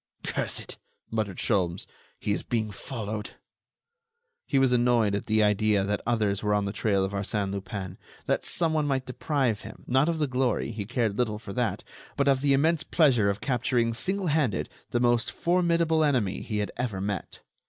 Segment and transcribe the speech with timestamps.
[0.23, 0.77] "Curse it!"
[1.11, 1.85] muttered Sholmes;
[2.17, 3.33] "he is being followed."
[4.47, 7.99] He was annoyed at the idea that others were on the trail of Arsène Lupin;
[8.25, 12.53] that someone might deprive him, not of the glory—he cared little for that—but of the
[12.53, 17.41] immense pleasure of capturing, single handed, the most formidable enemy he had ever met.